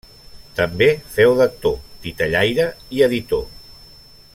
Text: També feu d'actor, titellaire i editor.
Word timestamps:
També 0.59 0.87
feu 1.17 1.35
d'actor, 1.41 1.77
titellaire 2.07 2.69
i 2.97 3.07
editor. 3.11 3.49